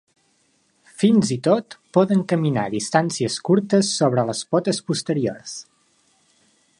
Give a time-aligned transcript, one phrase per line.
[1.01, 5.55] Fins i tot poden caminar distàncies curtes sobre les potes posteriors.